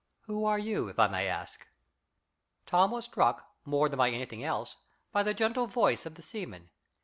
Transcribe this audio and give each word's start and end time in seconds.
Who 0.21 0.45
are 0.45 0.57
you, 0.57 0.87
if 0.87 0.97
I 0.97 1.07
may 1.09 1.27
ask?" 1.27 1.67
Tom 2.65 2.89
was 2.89 3.05
struck, 3.05 3.51
more 3.65 3.87
than 3.87 3.97
by 3.97 4.09
anything 4.09 4.43
else, 4.43 4.77
by 5.11 5.21
the 5.21 5.35
gentle 5.35 5.67
voice 5.67 6.07
of 6.07 6.15
the 6.15 6.23
seaman. 6.23 6.71